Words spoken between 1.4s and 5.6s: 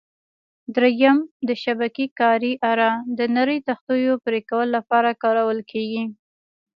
د شبکې کارۍ اره: د نرۍ تختو پرېکولو لپاره کارول